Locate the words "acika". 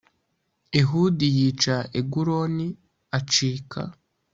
3.17-3.81